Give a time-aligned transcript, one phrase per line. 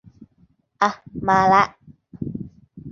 [0.81, 0.89] อะ
[1.27, 1.63] มาละ